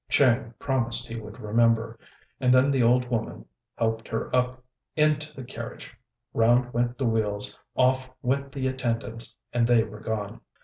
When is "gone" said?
9.99-10.41